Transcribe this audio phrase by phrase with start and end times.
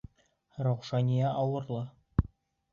[0.67, 1.85] Раушания ауырлы!